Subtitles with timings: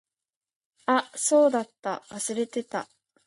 [0.87, 2.01] あ、そうだった。
[2.09, 2.87] 忘れてた。